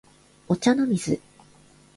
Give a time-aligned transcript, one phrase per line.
[0.47, 1.21] お茶の水